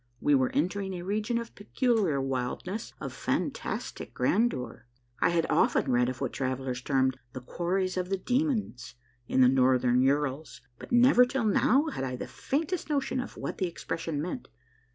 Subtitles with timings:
[0.19, 4.87] We were entering a region of peculiar wildness, of fantastic grandeur.
[5.19, 8.95] I had often read of what travellers termed the" Quarries of the Demons"
[9.27, 13.59] in the Northern Urals, but never till now had I the faintest notion of what
[13.59, 14.47] the expression meant.